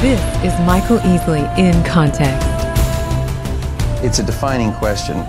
[0.00, 2.46] This is Michael Easley in Context.
[4.02, 5.22] It's a defining question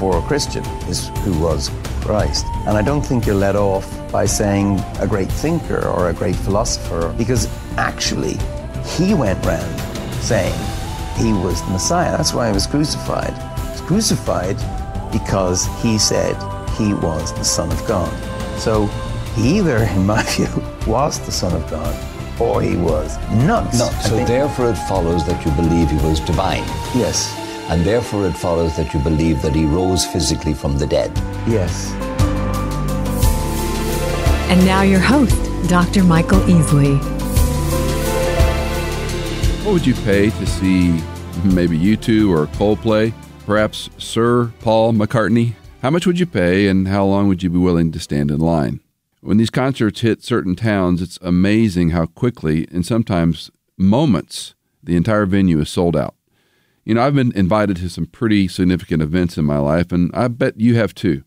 [0.00, 1.70] for a Christian is who was
[2.00, 2.44] Christ.
[2.66, 6.34] And I don't think you're let off by saying a great thinker or a great
[6.34, 8.36] philosopher because actually
[8.96, 9.80] he went round
[10.24, 10.58] saying
[11.16, 12.10] he was the Messiah.
[12.16, 13.32] That's why he was crucified.
[13.32, 14.56] He was crucified
[15.12, 16.34] because he said
[16.72, 18.12] he was the Son of God.
[18.58, 18.86] So
[19.36, 20.48] he either, in my view,
[20.84, 23.78] was the Son of God or he was nuts.
[23.78, 26.64] No, so therefore it follows that you believe he was divine.
[26.94, 27.34] Yes.
[27.68, 31.10] And therefore it follows that you believe that he rose physically from the dead.
[31.46, 31.92] Yes.
[34.48, 35.36] And now your host,
[35.68, 36.04] Dr.
[36.04, 36.98] Michael Easley.
[39.64, 41.02] What would you pay to see
[41.42, 43.12] maybe U2 or Coldplay?
[43.44, 45.54] Perhaps Sir Paul McCartney?
[45.82, 48.38] How much would you pay and how long would you be willing to stand in
[48.38, 48.80] line?
[49.26, 55.26] When these concerts hit certain towns, it's amazing how quickly and sometimes moments the entire
[55.26, 56.14] venue is sold out.
[56.84, 60.28] You know, I've been invited to some pretty significant events in my life, and I
[60.28, 61.24] bet you have too.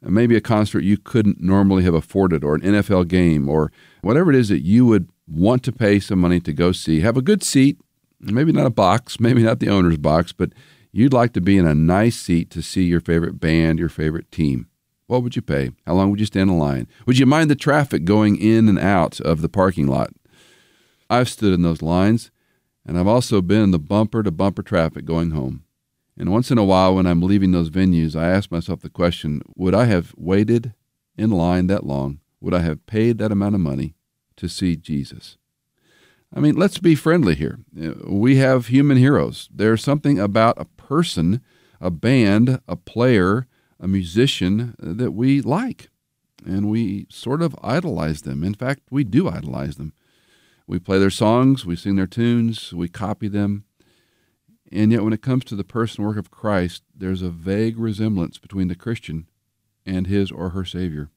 [0.00, 4.30] Uh, maybe a concert you couldn't normally have afforded, or an NFL game, or whatever
[4.30, 7.00] it is that you would want to pay some money to go see.
[7.00, 7.80] Have a good seat,
[8.20, 10.52] maybe not a box, maybe not the owner's box, but
[10.92, 14.30] you'd like to be in a nice seat to see your favorite band, your favorite
[14.30, 14.69] team.
[15.10, 15.72] What would you pay?
[15.88, 16.86] How long would you stand in line?
[17.04, 20.12] Would you mind the traffic going in and out of the parking lot?
[21.10, 22.30] I've stood in those lines,
[22.86, 25.64] and I've also been in the bumper to bumper traffic going home.
[26.16, 29.42] And once in a while, when I'm leaving those venues, I ask myself the question
[29.56, 30.74] would I have waited
[31.18, 32.20] in line that long?
[32.40, 33.96] Would I have paid that amount of money
[34.36, 35.38] to see Jesus?
[36.32, 37.58] I mean, let's be friendly here.
[38.06, 39.48] We have human heroes.
[39.52, 41.40] There's something about a person,
[41.80, 43.48] a band, a player,
[43.80, 45.88] a musician uh, that we like
[46.44, 48.44] and we sort of idolize them.
[48.44, 49.92] In fact, we do idolize them.
[50.66, 53.64] We play their songs, we sing their tunes, we copy them.
[54.70, 58.38] And yet, when it comes to the person work of Christ, there's a vague resemblance
[58.38, 59.26] between the Christian
[59.84, 61.10] and his or her Savior.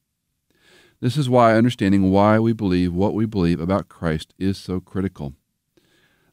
[1.00, 5.34] This is why understanding why we believe what we believe about Christ is so critical.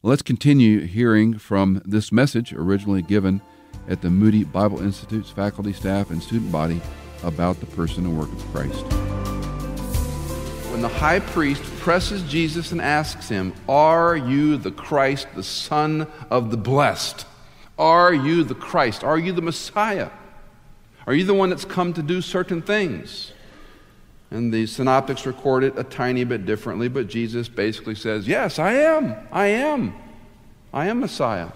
[0.02, 3.40] Let's continue hearing from this message originally given
[3.88, 6.80] at the Moody Bible Institute's faculty, staff, and student body
[7.22, 8.82] about the person and work of Christ.
[10.70, 16.06] When the high priest presses Jesus and asks him, Are you the Christ, the Son
[16.30, 17.26] of the Blessed?
[17.78, 19.04] Are you the Christ?
[19.04, 20.10] Are you the Messiah?
[21.06, 23.32] Are you the one that's come to do certain things?
[24.30, 28.72] And the synoptics record it a tiny bit differently, but Jesus basically says, Yes, I
[28.72, 29.14] am.
[29.30, 29.94] I am.
[30.72, 31.48] I am Messiah.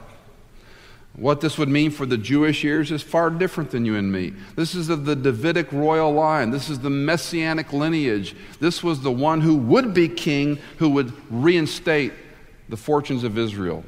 [1.16, 4.34] What this would mean for the Jewish ears is far different than you and me.
[4.54, 6.50] This is of the Davidic royal line.
[6.50, 8.37] This is the messianic lineage.
[8.60, 12.12] This was the one who would be king, who would reinstate
[12.69, 13.82] the fortunes of Israel,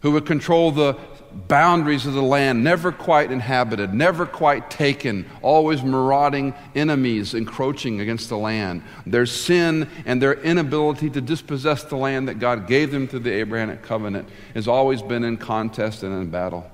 [0.00, 0.94] who would control the
[1.36, 8.28] boundaries of the land, never quite inhabited, never quite taken, always marauding enemies encroaching against
[8.28, 8.82] the land.
[9.04, 13.32] Their sin and their inability to dispossess the land that God gave them through the
[13.32, 16.70] Abrahamic covenant has always been in contest and in battle.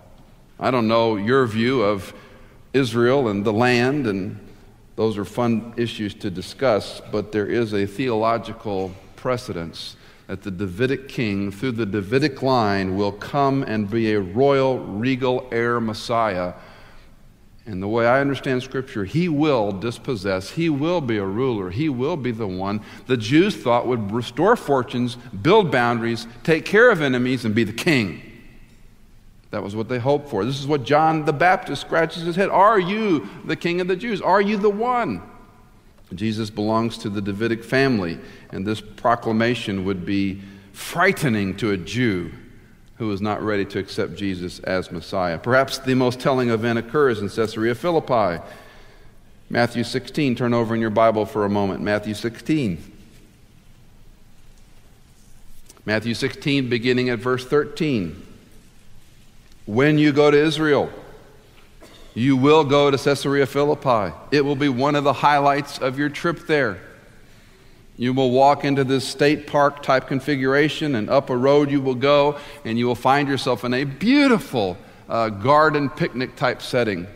[0.58, 2.14] I don't know your view of
[2.72, 4.38] Israel and the land, and
[4.96, 9.96] those are fun issues to discuss, but there is a theological precedence
[10.32, 15.46] that the Davidic king, through the Davidic line, will come and be a royal, regal
[15.52, 16.54] heir Messiah.
[17.66, 21.90] And the way I understand Scripture, he will dispossess, he will be a ruler, he
[21.90, 27.02] will be the one the Jews thought would restore fortunes, build boundaries, take care of
[27.02, 28.22] enemies, and be the king.
[29.50, 30.46] That was what they hoped for.
[30.46, 32.48] This is what John the Baptist scratches his head.
[32.48, 34.22] Are you the king of the Jews?
[34.22, 35.20] Are you the one?
[36.16, 38.18] Jesus belongs to the Davidic family,
[38.50, 40.40] and this proclamation would be
[40.72, 42.32] frightening to a Jew
[42.96, 45.38] who is not ready to accept Jesus as Messiah.
[45.38, 48.42] Perhaps the most telling event occurs in Caesarea Philippi.
[49.50, 51.80] Matthew 16, turn over in your Bible for a moment.
[51.80, 52.92] Matthew 16.
[55.84, 58.24] Matthew 16, beginning at verse 13.
[59.66, 60.90] When you go to Israel,
[62.14, 64.14] you will go to Caesarea Philippi.
[64.30, 66.78] It will be one of the highlights of your trip there.
[67.96, 71.94] You will walk into this state park type configuration, and up a road you will
[71.94, 74.76] go, and you will find yourself in a beautiful
[75.08, 77.06] uh, garden picnic type setting.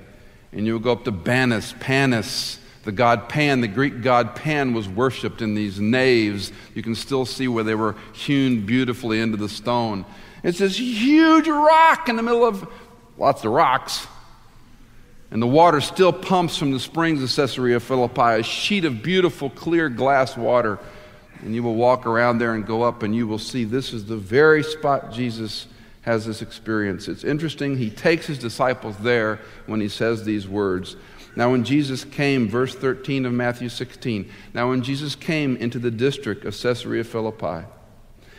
[0.52, 3.60] And you will go up to Banias, Paneas, the god Pan.
[3.60, 6.52] The Greek god Pan was worshipped in these naves.
[6.74, 10.06] You can still see where they were hewn beautifully into the stone.
[10.42, 12.66] It's this huge rock in the middle of
[13.18, 14.06] lots of rocks
[15.30, 19.50] and the water still pumps from the springs of Caesarea Philippi, a sheet of beautiful,
[19.50, 20.78] clear glass water
[21.42, 24.06] And you will walk around there and go up, and you will see this is
[24.06, 25.66] the very spot Jesus
[26.02, 27.08] has this experience.
[27.08, 27.76] It's interesting.
[27.76, 30.96] He takes his disciples there when he says these words.
[31.34, 35.90] Now, when Jesus came, verse 13 of Matthew 16, now when Jesus came into the
[35.90, 37.66] district of Caesarea Philippi,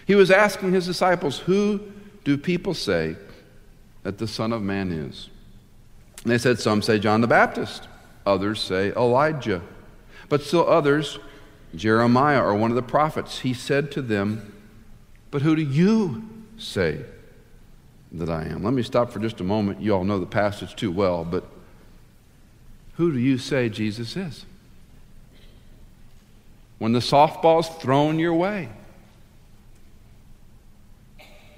[0.07, 1.81] he was asking his disciples, Who
[2.23, 3.17] do people say
[4.03, 5.29] that the Son of Man is?
[6.23, 7.87] And they said, Some say John the Baptist,
[8.25, 9.61] others say Elijah,
[10.29, 11.19] but still others,
[11.75, 13.39] Jeremiah or one of the prophets.
[13.39, 14.53] He said to them,
[15.31, 16.23] But who do you
[16.57, 17.05] say
[18.11, 18.63] that I am?
[18.63, 19.81] Let me stop for just a moment.
[19.81, 21.45] You all know the passage too well, but
[22.95, 24.45] who do you say Jesus is?
[26.79, 28.69] When the softball's thrown your way,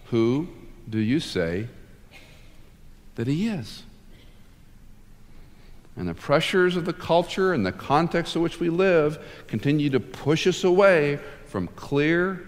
[0.06, 0.47] who
[0.89, 1.67] do you say
[3.15, 3.83] that he is?
[5.95, 10.00] And the pressures of the culture and the context in which we live continue to
[10.00, 12.47] push us away from clear,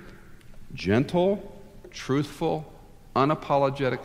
[0.74, 1.60] gentle,
[1.92, 2.72] truthful,
[3.16, 4.00] unapologetic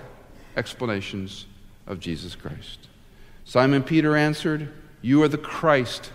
[0.57, 1.47] explanations
[1.87, 2.89] of Jesus Christ.
[3.45, 4.73] Simon Peter answered,
[5.03, 6.11] You are the Christ,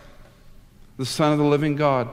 [0.97, 2.09] the Son of the living God.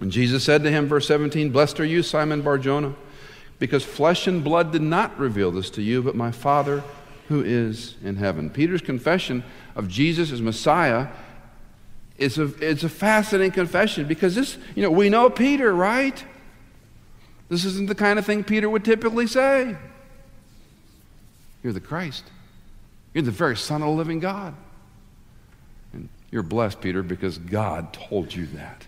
[0.00, 2.94] And Jesus said to him, verse 17, Blessed are you, Simon Barjona,
[3.58, 6.82] because flesh and blood did not reveal this to you, but my Father
[7.28, 8.50] who is in heaven.
[8.50, 9.44] Peter's confession
[9.74, 11.08] of Jesus as Messiah
[12.18, 16.24] is a, it's a fascinating confession because this, you know, we know Peter, right?
[17.48, 19.76] This isn't the kind of thing Peter would typically say.
[21.62, 22.24] You're the Christ.
[23.12, 24.54] You're the very Son of the living God.
[25.92, 28.86] And you're blessed, Peter, because God told you that.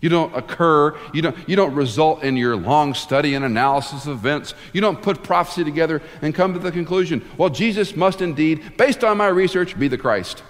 [0.00, 4.18] You don't occur, you don't, you don't result in your long study and analysis of
[4.18, 4.54] events.
[4.72, 9.04] You don't put prophecy together and come to the conclusion, well, Jesus must indeed, based
[9.04, 10.42] on my research, be the Christ.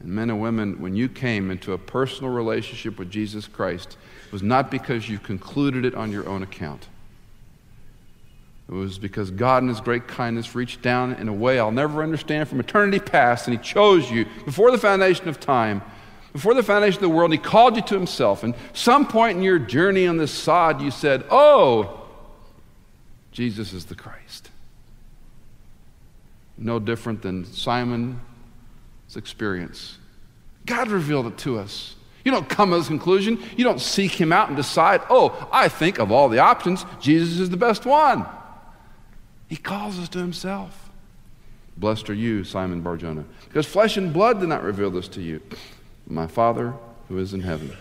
[0.00, 4.32] And men and women, when you came into a personal relationship with Jesus Christ, it
[4.32, 6.88] was not because you concluded it on your own account.
[8.68, 12.02] It was because God, in His great kindness, reached down in a way I'll never
[12.02, 15.82] understand from eternity past, and He chose you before the foundation of time,
[16.32, 18.42] before the foundation of the world, He called you to Himself.
[18.42, 22.00] And some point in your journey on this sod, you said, Oh,
[23.32, 24.50] Jesus is the Christ.
[26.58, 28.16] No different than Simon's
[29.16, 29.98] experience.
[30.66, 31.96] God revealed it to us.
[32.24, 33.42] You don't come to this conclusion.
[33.56, 37.40] You don't seek him out and decide, oh, I think of all the options, Jesus
[37.40, 38.24] is the best one.
[39.48, 40.90] He calls us to himself.
[41.76, 45.40] Blessed are you, Simon Barjona, because flesh and blood did not reveal this to you,
[46.12, 46.74] my Father
[47.08, 47.76] who is in heaven.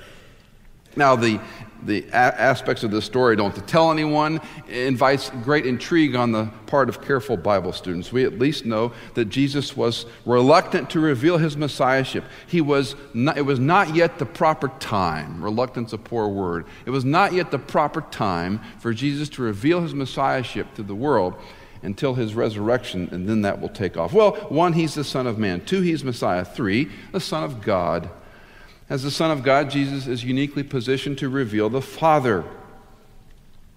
[0.96, 1.40] Now, the,
[1.84, 6.90] the a- aspects of this story don't tell anyone invites great intrigue on the part
[6.90, 8.12] of careful Bible students.
[8.12, 12.26] We at least know that Jesus was reluctant to reveal his messiahship.
[12.46, 15.42] He was not, it was not yet the proper time.
[15.42, 16.66] Reluctance, a poor word.
[16.86, 20.96] It was not yet the proper time for Jesus to reveal his messiahship to the
[20.96, 21.36] world
[21.84, 24.14] until his resurrection, and then that will take off.
[24.14, 25.64] Well, one, he's the Son of Man.
[25.66, 26.46] Two, he's Messiah.
[26.46, 28.10] Three, the Son of God.
[28.92, 32.44] As the Son of God, Jesus is uniquely positioned to reveal the Father.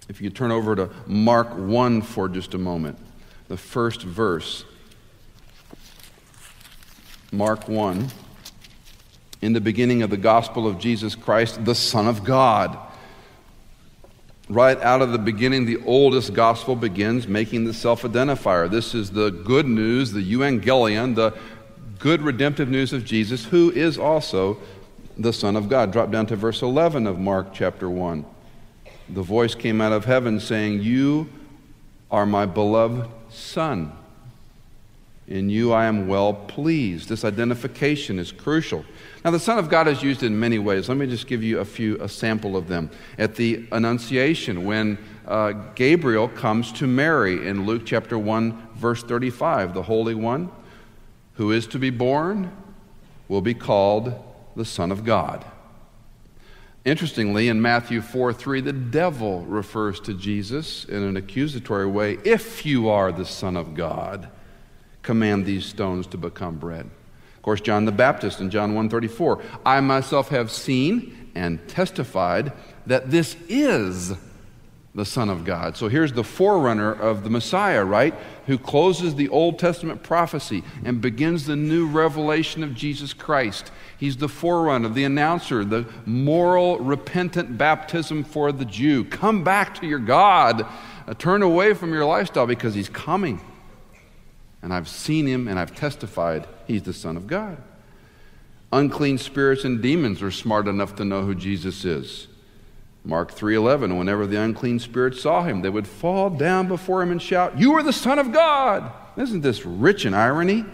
[0.09, 2.99] If you turn over to Mark 1 for just a moment,
[3.47, 4.65] the first verse.
[7.31, 8.09] Mark 1.
[9.41, 12.77] In the beginning of the gospel of Jesus Christ, the Son of God.
[14.49, 18.69] Right out of the beginning, the oldest gospel begins making the self identifier.
[18.69, 21.39] This is the good news, the evangelion, the
[22.05, 24.59] good redemptive news of Jesus, who is also
[25.17, 25.93] the Son of God.
[25.93, 28.25] Drop down to verse 11 of Mark chapter 1.
[29.09, 31.29] The voice came out of heaven saying, You
[32.11, 33.93] are my beloved Son.
[35.27, 37.09] In you I am well pleased.
[37.09, 38.85] This identification is crucial.
[39.25, 40.89] Now, the Son of God is used in many ways.
[40.89, 42.91] Let me just give you a few, a sample of them.
[43.19, 49.73] At the Annunciation, when uh, Gabriel comes to Mary in Luke chapter 1, verse 35,
[49.73, 50.51] the Holy One
[51.35, 52.51] who is to be born
[53.29, 54.15] will be called
[54.57, 55.45] the Son of God.
[56.85, 62.67] Interestingly, in Matthew 4 3, the devil refers to Jesus in an accusatory way if
[62.67, 64.29] you are the Son of God,
[65.03, 66.91] command these stones to become bread.
[67.37, 72.53] Of course, John the Baptist in John 1:34, I myself have seen and testified
[72.87, 74.15] that this is
[74.95, 75.77] the Son of God.
[75.77, 78.15] So here's the forerunner of the Messiah, right?
[78.47, 83.73] Who closes the Old Testament prophecy and begins the new revelation of Jesus Christ.
[83.99, 89.05] He's the forerunner, the announcer, the moral, repentant baptism for the Jew.
[89.05, 90.65] Come back to your God.
[91.07, 93.41] Uh, turn away from your lifestyle because He's coming.
[94.63, 97.61] And I've seen Him and I've testified He's the Son of God.
[98.73, 102.29] Unclean spirits and demons are smart enough to know who Jesus is.
[103.05, 107.21] Mark 3:11 whenever the unclean spirits saw him they would fall down before him and
[107.21, 108.91] shout you are the son of God!
[109.17, 110.65] Isn't this rich in irony?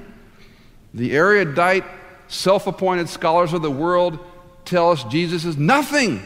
[0.94, 1.84] The erudite
[2.28, 4.18] self-appointed scholars of the world
[4.64, 6.22] tell us Jesus is nothing.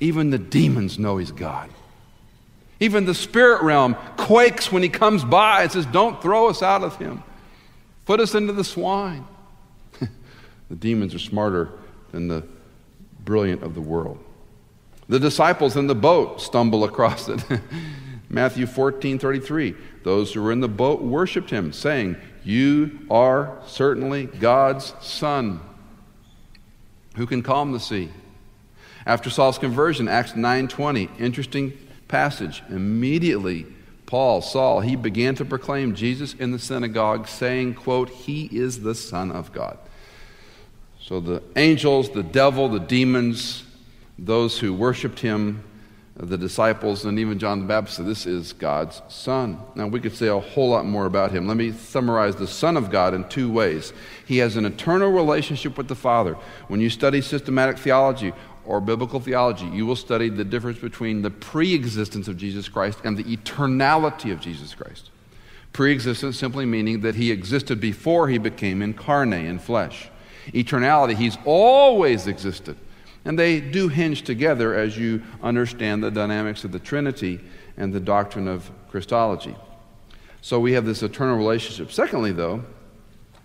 [0.00, 1.68] Even the demons know he's God.
[2.80, 6.82] Even the spirit realm quakes when he comes by and says don't throw us out
[6.82, 7.22] of him.
[8.06, 9.26] Put us into the swine.
[10.70, 11.70] The demons are smarter
[12.12, 12.44] than the
[13.24, 14.22] brilliant of the world
[15.08, 17.42] the disciples in the boat stumble across it.
[18.28, 19.74] Matthew 14 33.
[20.02, 25.60] Those who were in the boat worshiped him, saying, You are certainly God's Son.
[27.16, 28.10] Who can calm the sea?
[29.06, 31.72] After Saul's conversion, Acts 9:20, interesting
[32.08, 32.62] passage.
[32.68, 33.66] Immediately,
[34.06, 38.94] Paul, Saul, he began to proclaim Jesus in the synagogue, saying, quote, He is the
[38.94, 39.78] Son of God.
[41.00, 43.64] So the angels, the devil, the demons,
[44.18, 45.62] those who worshiped him,
[46.16, 49.58] the disciples, and even John the Baptist This is God's Son.
[49.76, 51.46] Now, we could say a whole lot more about him.
[51.46, 53.92] Let me summarize the Son of God in two ways.
[54.26, 56.34] He has an eternal relationship with the Father.
[56.66, 58.32] When you study systematic theology
[58.66, 62.98] or biblical theology, you will study the difference between the pre existence of Jesus Christ
[63.04, 65.10] and the eternality of Jesus Christ.
[65.72, 70.08] Pre existence simply meaning that he existed before he became incarnate in flesh.
[70.48, 72.76] Eternality, he's always existed.
[73.24, 77.40] And they do hinge together as you understand the dynamics of the Trinity
[77.76, 79.56] and the doctrine of Christology.
[80.40, 81.92] So we have this eternal relationship.
[81.92, 82.64] Secondly, though,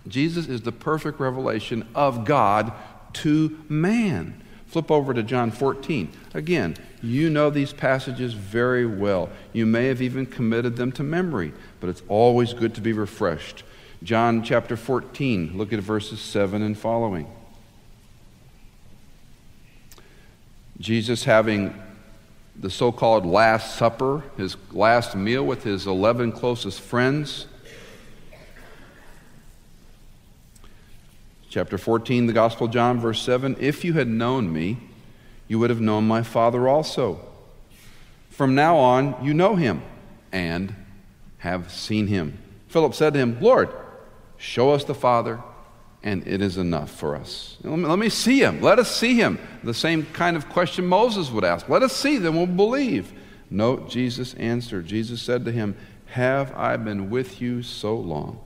[0.06, 2.72] Jesus is the perfect revelation of God
[3.14, 4.42] to man.
[4.66, 6.10] Flip over to John 14.
[6.34, 9.28] Again, you know these passages very well.
[9.52, 13.62] You may have even committed them to memory, but it's always good to be refreshed.
[14.02, 17.28] John chapter 14, look at verses 7 and following.
[20.78, 21.80] Jesus having
[22.56, 27.46] the so called Last Supper, his last meal with his 11 closest friends.
[31.48, 34.78] Chapter 14, the Gospel of John, verse 7 If you had known me,
[35.46, 37.20] you would have known my Father also.
[38.30, 39.82] From now on, you know him
[40.32, 40.74] and
[41.38, 42.38] have seen him.
[42.66, 43.70] Philip said to him, Lord,
[44.36, 45.40] show us the Father
[46.02, 47.56] and it is enough for us.
[47.62, 48.60] Let me, let me, see him.
[48.60, 49.38] Let us see him.
[49.64, 51.68] The same kind of question Moses would ask.
[51.68, 53.12] Let us see, then we'll believe.
[53.50, 54.86] Note Jesus answered.
[54.86, 58.40] Jesus said to him, Have I been with you so long,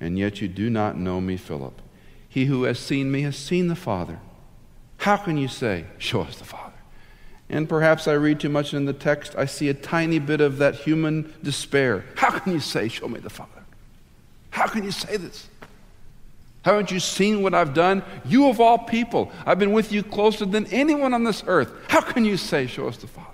[0.00, 1.80] and yet you do not know me, Philip?
[2.28, 4.18] He who has seen me has seen the Father.
[4.98, 6.72] How can you say, Show us the Father?
[7.48, 9.34] And perhaps I read too much in the text.
[9.36, 12.04] I see a tiny bit of that human despair.
[12.16, 13.50] How can you say, Show me the Father?
[14.50, 15.48] How can you say this?
[16.62, 18.02] Haven't you seen what I've done?
[18.24, 21.72] You of all people, I've been with you closer than anyone on this earth.
[21.88, 23.28] How can you say, Show us the Father?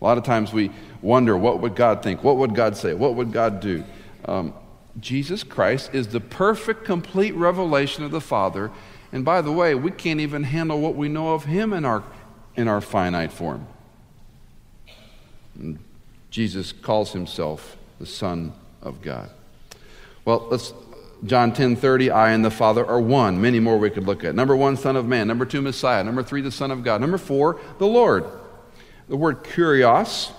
[0.00, 0.70] A lot of times we
[1.02, 2.22] wonder, what would God think?
[2.22, 2.94] What would God say?
[2.94, 3.84] What would God do?
[4.26, 4.54] Um,
[5.00, 8.70] Jesus Christ is the perfect, complete revelation of the Father.
[9.12, 12.04] And by the way, we can't even handle what we know of Him in our,
[12.56, 13.66] in our finite form.
[15.56, 15.78] And
[16.30, 19.30] Jesus calls Himself the Son of God.
[20.24, 20.72] Well, let's
[21.24, 23.40] John 10 30, I and the Father are one.
[23.40, 24.34] Many more we could look at.
[24.34, 25.26] Number one, Son of Man.
[25.26, 26.04] Number two, Messiah.
[26.04, 27.00] Number three, the Son of God.
[27.00, 28.24] Number four, the Lord.
[29.08, 30.30] The word kurios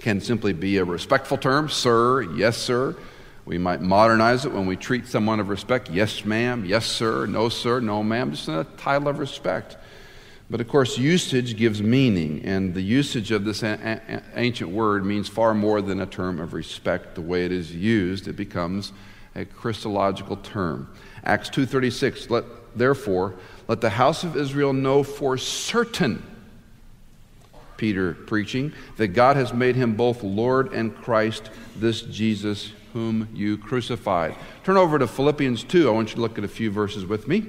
[0.00, 2.96] can simply be a respectful term, sir, yes, sir.
[3.46, 7.48] We might modernize it when we treat someone of respect, yes, ma'am, yes, sir, no,
[7.48, 9.76] sir, no, ma'am, just a title of respect.
[10.50, 15.06] But of course, usage gives meaning, and the usage of this a- a- ancient word
[15.06, 17.14] means far more than a term of respect.
[17.14, 18.92] The way it is used, it becomes
[19.34, 20.88] a Christological term.
[21.24, 22.44] Acts 2:36 let
[22.76, 23.34] therefore
[23.68, 26.22] let the house of Israel know for certain
[27.76, 33.58] Peter preaching that God has made him both Lord and Christ this Jesus whom you
[33.58, 34.36] crucified.
[34.62, 35.88] Turn over to Philippians 2.
[35.88, 37.44] I want you to look at a few verses with me.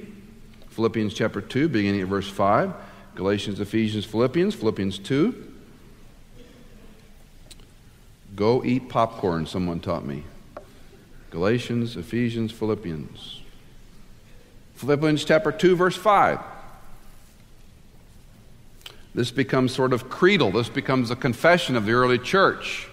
[0.69, 2.73] Philippians chapter 2 beginning at verse 5.
[3.13, 5.53] Galatians, Ephesians, Philippians, Philippians 2.
[8.35, 10.23] Go eat popcorn, someone taught me.
[11.35, 13.41] Galatians, Ephesians, Philippians.
[14.75, 16.39] Philippians chapter 2, verse 5.
[19.13, 20.51] This becomes sort of creedal.
[20.51, 22.87] This becomes a confession of the early church.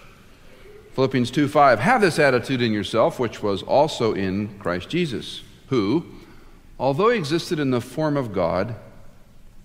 [0.91, 1.79] Philippians 2 5.
[1.79, 6.05] Have this attitude in yourself, which was also in Christ Jesus, who,
[6.77, 8.75] although he existed in the form of God,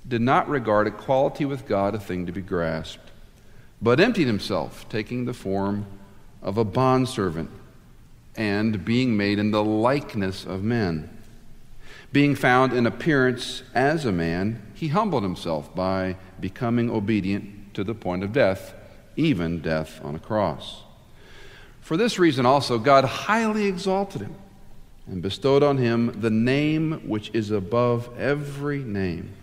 [0.07, 3.11] did not regard equality with God a thing to be grasped,
[3.83, 5.85] but emptied himself, taking the form
[6.41, 7.51] of a bondservant
[8.39, 11.11] and being made in the likeness of men.
[12.13, 17.95] Being found in appearance as a man, he humbled himself by becoming obedient to the
[17.95, 18.73] point of death,
[19.17, 20.83] even death on a cross.
[21.81, 24.37] For this reason also, God highly exalted him
[25.09, 29.35] and bestowed on him the name which is above every name.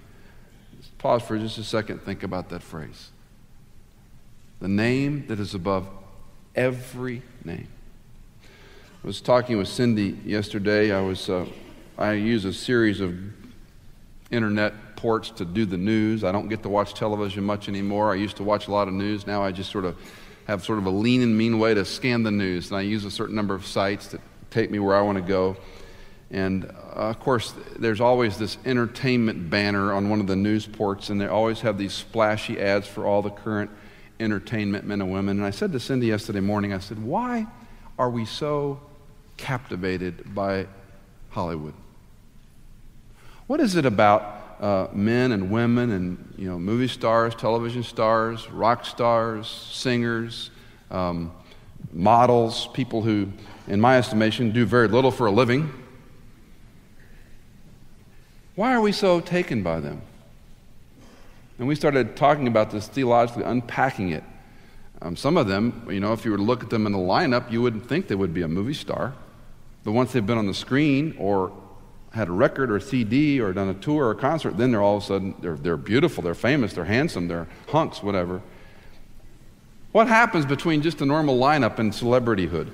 [0.77, 3.09] Just pause for just a second, think about that phrase.
[4.61, 5.89] The name that is above
[6.55, 7.67] every name.
[9.05, 10.91] I was talking with Cindy yesterday.
[10.91, 11.45] I was uh,
[11.95, 13.15] I use a series of
[14.31, 16.23] internet ports to do the news.
[16.23, 18.11] I don't get to watch television much anymore.
[18.11, 19.27] I used to watch a lot of news.
[19.27, 19.95] Now I just sort of
[20.47, 22.71] have sort of a lean and mean way to scan the news.
[22.71, 25.23] And I use a certain number of sites that take me where I want to
[25.23, 25.55] go.
[26.31, 31.11] And uh, of course, there's always this entertainment banner on one of the news ports,
[31.11, 33.69] and they always have these splashy ads for all the current
[34.19, 35.37] entertainment men and women.
[35.37, 37.45] And I said to Cindy yesterday morning, I said, Why
[37.99, 38.79] are we so
[39.37, 40.67] captivated by
[41.29, 41.73] Hollywood?
[43.47, 48.49] What is it about uh, men and women and you know movie stars, television stars,
[48.49, 50.49] rock stars, singers,
[50.89, 51.31] um,
[51.91, 53.27] models, people who,
[53.67, 55.71] in my estimation, do very little for a living?
[58.55, 60.01] Why are we so taken by them?
[61.59, 64.23] And we started talking about this theologically, unpacking it.
[65.01, 66.97] Um, some of them, you know, if you were to look at them in the
[66.97, 69.13] lineup, you wouldn't think they would be a movie star.
[69.85, 71.53] But once they've been on the screen or
[72.11, 74.81] had a record or a CD or done a tour or a concert, then they're
[74.81, 78.41] all of a sudden, they're, they're beautiful, they're famous, they're handsome, they're hunks, whatever.
[79.91, 82.71] What happens between just a normal lineup and celebrityhood?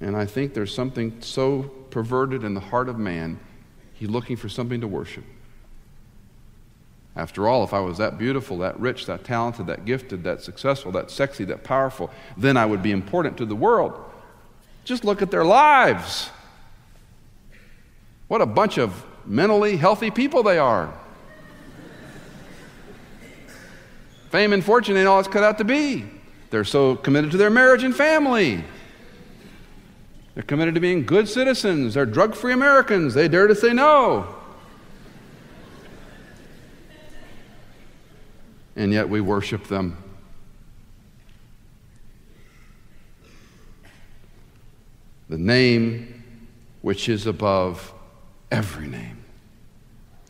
[0.00, 3.40] And I think there's something so perverted in the heart of man,
[3.94, 5.24] he's looking for something to worship.
[7.16, 10.92] After all, if I was that beautiful, that rich, that talented, that gifted, that successful,
[10.92, 14.11] that sexy, that powerful, then I would be important to the world.
[14.84, 16.30] Just look at their lives.
[18.28, 20.92] What a bunch of mentally healthy people they are.
[24.30, 26.06] Fame and fortune ain't all it's cut out to be.
[26.50, 28.64] They're so committed to their marriage and family.
[30.34, 31.94] They're committed to being good citizens.
[31.94, 33.12] They're drug free Americans.
[33.14, 34.34] They dare to say no.
[38.74, 40.02] And yet we worship them.
[45.32, 46.24] The name
[46.82, 47.94] which is above
[48.50, 49.24] every name.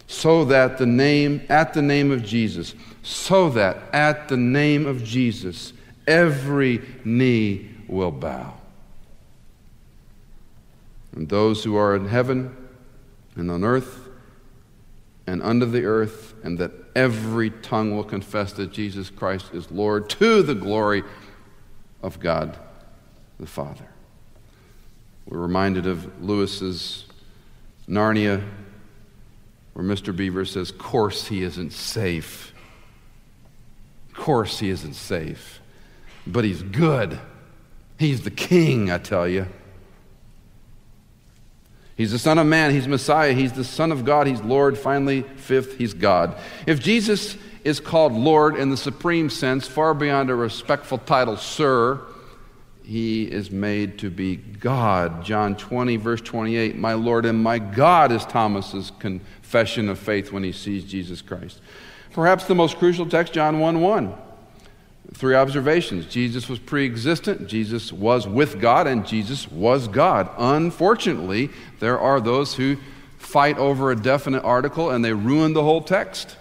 [0.07, 5.03] So that the name, at the name of Jesus, so that at the name of
[5.03, 5.73] Jesus,
[6.07, 8.55] every knee will bow.
[11.17, 12.57] And those who are in heaven
[13.35, 14.09] and on earth
[15.27, 20.09] and under the earth, and that every tongue will confess that Jesus Christ is Lord
[20.11, 21.03] to the glory
[22.05, 22.57] of God
[23.41, 23.89] the Father.
[25.27, 27.05] We're reminded of Lewis's
[27.89, 28.47] Narnia,
[29.73, 30.15] where Mr.
[30.15, 32.53] Beaver says, Course he isn't safe.
[34.15, 35.61] Course he isn't safe.
[36.27, 37.19] But he's good.
[37.99, 39.47] He's the king, I tell you.
[41.97, 42.71] He's the Son of Man.
[42.71, 43.33] He's Messiah.
[43.33, 44.27] He's the Son of God.
[44.27, 44.79] He's Lord.
[44.79, 46.37] Finally, fifth, He's God.
[46.67, 52.01] If Jesus is called Lord in the supreme sense, far beyond a respectful title, Sir,
[52.93, 55.25] he is made to be God.
[55.25, 60.43] John 20, verse 28, my Lord and my God is Thomas's confession of faith when
[60.43, 61.63] he sees Jesus Christ.
[62.13, 64.15] Perhaps the most crucial text, John 1 1.
[65.15, 70.29] Three observations Jesus was pre existent, Jesus was with God, and Jesus was God.
[70.37, 71.49] Unfortunately,
[71.81, 72.77] there are those who
[73.17, 76.37] fight over a definite article and they ruin the whole text.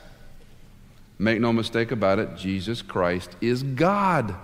[1.17, 4.35] Make no mistake about it, Jesus Christ is God.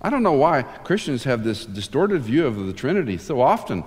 [0.00, 3.84] I don't know why Christians have this distorted view of the Trinity so often.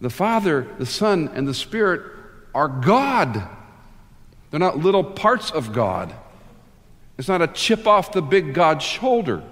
[0.00, 2.02] The Father, the Son, and the Spirit
[2.54, 3.48] are God.
[4.50, 6.14] They're not little parts of God.
[7.18, 9.42] It's not a chip off the big God's shoulder.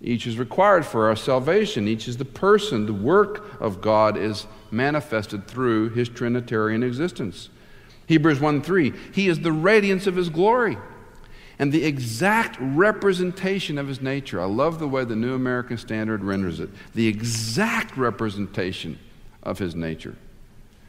[0.00, 1.88] Each is required for our salvation.
[1.88, 2.86] Each is the person.
[2.86, 7.48] The work of God is manifested through his Trinitarian existence.
[8.06, 10.78] Hebrews 1 3, he is the radiance of his glory
[11.58, 14.40] and the exact representation of his nature.
[14.40, 18.98] I love the way the New American Standard renders it the exact representation
[19.42, 20.16] of his nature.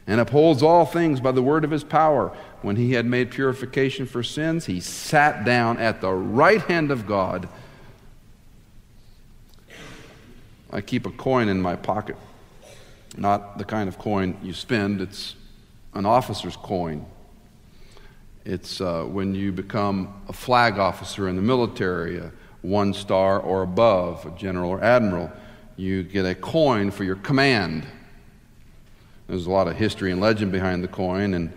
[0.06, 2.34] And upholds all things by the word of his power.
[2.62, 7.06] When he had made purification for sins, he sat down at the right hand of
[7.06, 7.48] God.
[10.70, 12.16] I keep a coin in my pocket.
[13.16, 15.34] Not the kind of coin you spend, it's
[15.94, 17.06] an officer's coin.
[18.48, 22.32] It's uh, when you become a flag officer in the military, a
[22.62, 25.30] one star or above, a general or admiral,
[25.76, 27.86] you get a coin for your command.
[29.26, 31.52] There's a lot of history and legend behind the coin, and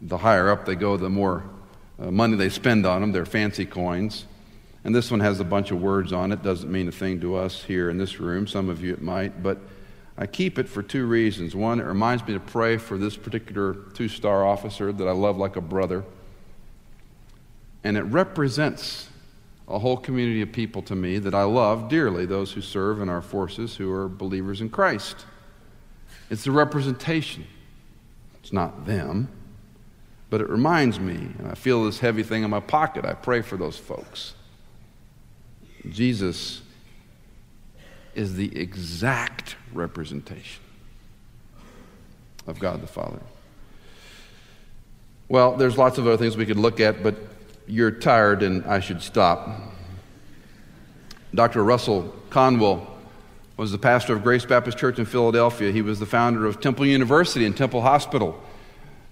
[0.00, 1.42] the higher up they go, the more
[1.98, 3.10] uh, money they spend on them.
[3.10, 4.26] They're fancy coins.
[4.84, 6.40] And this one has a bunch of words on it.
[6.40, 8.46] Doesn't mean a thing to us here in this room.
[8.46, 9.58] Some of you it might, but
[10.18, 11.54] I keep it for two reasons.
[11.54, 15.36] One, it reminds me to pray for this particular two star officer that I love
[15.36, 16.04] like a brother.
[17.84, 19.08] And it represents
[19.68, 23.08] a whole community of people to me that I love dearly, those who serve in
[23.08, 25.26] our forces who are believers in Christ.
[26.30, 27.46] It's a representation,
[28.40, 29.28] it's not them.
[30.28, 33.04] But it reminds me, and I feel this heavy thing in my pocket.
[33.04, 34.34] I pray for those folks.
[35.88, 36.62] Jesus
[38.16, 40.62] is the exact representation
[42.46, 43.20] of God the Father.
[45.28, 47.16] Well, there's lots of other things we could look at, but
[47.66, 49.48] you're tired and I should stop.
[51.34, 51.62] Dr.
[51.62, 52.96] Russell Conwell
[53.56, 55.70] was the pastor of Grace Baptist Church in Philadelphia.
[55.70, 58.40] He was the founder of Temple University and Temple Hospital.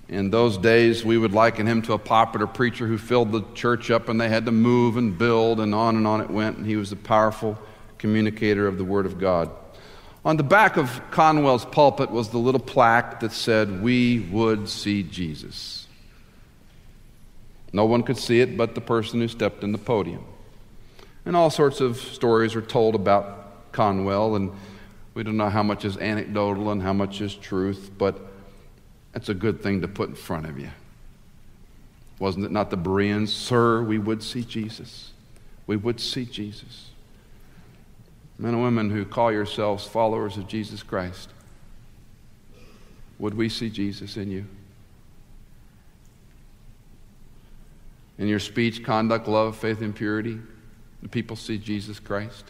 [0.08, 3.90] In those days, we would liken him to a popular preacher who filled the church
[3.90, 6.58] up and they had to move and build, and on and on it went.
[6.58, 7.58] And he was a powerful
[8.04, 9.48] communicator of the Word of God.
[10.26, 15.02] On the back of Conwell's pulpit was the little plaque that said, We would see
[15.02, 15.86] Jesus.
[17.72, 20.22] No one could see it but the person who stepped in the podium.
[21.24, 24.52] And all sorts of stories are told about Conwell, and
[25.14, 28.20] we don't know how much is anecdotal and how much is truth, but
[29.14, 30.68] that's a good thing to put in front of you.
[32.18, 33.32] Wasn't it not the Bereans?
[33.32, 35.12] Sir, we would see Jesus.
[35.66, 36.90] We would see Jesus.
[38.38, 41.30] Men and women who call yourselves followers of Jesus Christ,
[43.18, 44.44] would we see Jesus in you?
[48.18, 50.38] In your speech, conduct, love, faith, and purity,
[51.02, 52.44] do people see Jesus Christ?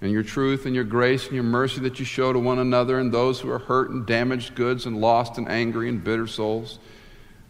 [0.00, 2.98] and your truth and your grace and your mercy that you show to one another
[2.98, 6.78] and those who are hurt and damaged goods and lost and angry and bitter souls,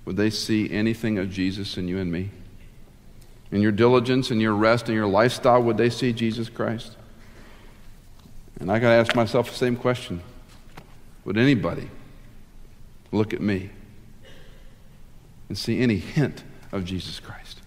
[0.05, 2.31] would they see anything of Jesus in you and me?
[3.53, 6.97] In your diligence and your rest and your lifestyle, would they see Jesus Christ?
[8.61, 10.23] And I got to ask myself the same question
[11.25, 11.89] Would anybody
[13.11, 13.71] look at me
[15.49, 17.63] and see any hint of Jesus Christ?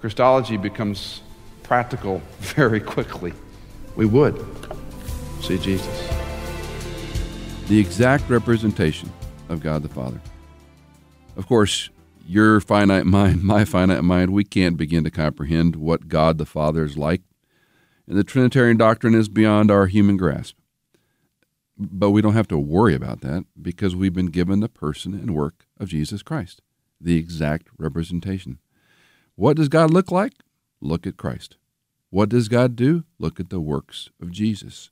[0.00, 1.22] Christology becomes
[1.62, 3.32] practical very quickly.
[3.96, 4.44] We would
[5.40, 6.08] see Jesus.
[7.68, 9.10] The exact representation
[9.48, 10.20] of God the Father.
[11.36, 11.90] Of course,
[12.26, 16.84] your finite mind, my finite mind, we can't begin to comprehend what God the Father
[16.84, 17.22] is like.
[18.06, 20.56] And the Trinitarian doctrine is beyond our human grasp.
[21.78, 25.34] But we don't have to worry about that because we've been given the person and
[25.34, 26.60] work of Jesus Christ,
[27.00, 28.58] the exact representation.
[29.34, 30.34] What does God look like?
[30.80, 31.56] Look at Christ.
[32.10, 33.04] What does God do?
[33.18, 34.90] Look at the works of Jesus.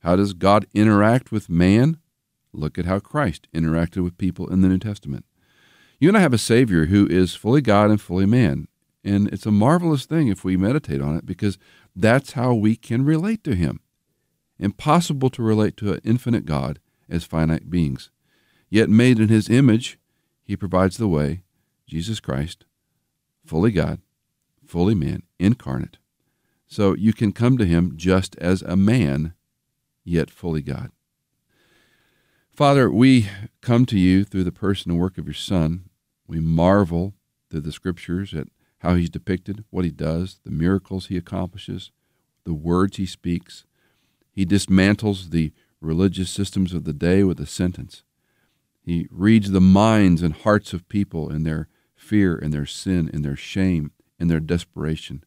[0.00, 1.98] How does God interact with man?
[2.52, 5.24] Look at how Christ interacted with people in the New Testament.
[6.00, 8.68] You and I have a Savior who is fully God and fully man.
[9.04, 11.58] And it's a marvelous thing if we meditate on it because
[12.00, 13.80] that's how we can relate to Him.
[14.58, 18.10] Impossible to relate to an infinite God as finite beings.
[18.70, 19.98] Yet, made in His image,
[20.42, 21.42] He provides the way
[21.86, 22.64] Jesus Christ,
[23.46, 24.00] fully God,
[24.66, 25.96] fully man, incarnate,
[26.66, 29.32] so you can come to him just as a man,
[30.04, 30.90] yet fully God.
[32.52, 33.28] Father, we
[33.62, 35.88] come to you through the person and work of your Son.
[36.26, 37.14] We marvel
[37.50, 41.90] through the scriptures at how he's depicted, what he does, the miracles he accomplishes,
[42.44, 43.64] the words he speaks.
[44.32, 48.02] He dismantles the religious systems of the day with a sentence.
[48.80, 53.24] He reads the minds and hearts of people in their fear and their sin and
[53.24, 55.24] their shame and their desperation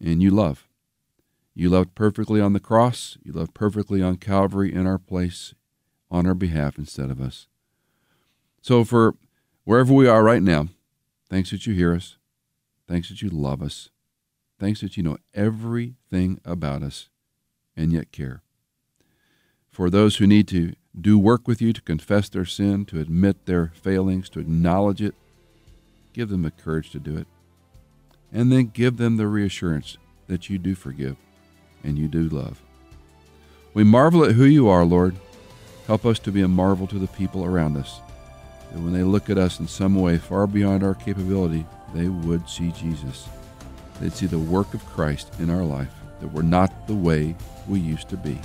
[0.00, 0.68] and you love.
[1.54, 3.18] You loved perfectly on the cross.
[3.22, 5.54] You loved perfectly on Calvary in our place,
[6.10, 7.48] on our behalf instead of us.
[8.62, 9.16] So, for
[9.64, 10.68] wherever we are right now,
[11.28, 12.16] thanks that you hear us.
[12.90, 13.90] Thanks that you love us.
[14.58, 17.08] Thanks that you know everything about us
[17.76, 18.42] and yet care.
[19.70, 23.46] For those who need to do work with you, to confess their sin, to admit
[23.46, 25.14] their failings, to acknowledge it,
[26.12, 27.28] give them the courage to do it
[28.32, 31.16] and then give them the reassurance that you do forgive
[31.84, 32.60] and you do love.
[33.72, 35.14] We marvel at who you are, Lord.
[35.86, 38.00] Help us to be a marvel to the people around us.
[38.72, 42.48] That when they look at us in some way far beyond our capability, they would
[42.48, 43.28] see Jesus.
[44.00, 47.34] They'd see the work of Christ in our life, that we're not the way
[47.68, 48.38] we used to be,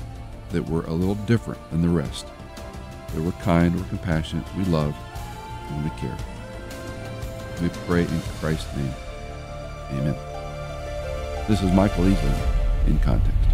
[0.52, 2.28] that we're a little different than the rest,
[3.14, 4.96] that we're kind, we're compassionate, we love,
[5.70, 6.18] and we care.
[7.62, 8.94] We pray in Christ's name.
[9.92, 10.16] Amen.
[11.48, 13.45] This is Michael Easley in Context.